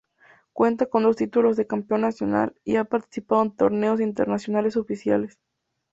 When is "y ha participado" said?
2.63-3.43